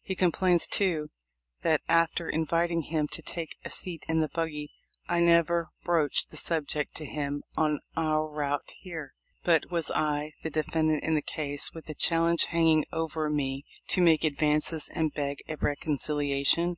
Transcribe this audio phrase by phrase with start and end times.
[0.00, 1.10] He complains, too,
[1.62, 4.70] that, after inviting him to take a seat in the buggy
[5.08, 9.12] I never broached the subject to him on our route here.
[9.42, 14.00] But was I, the defendant in the case, with a challenge hanging over me, to
[14.00, 16.76] make advances, and beg a reconciliation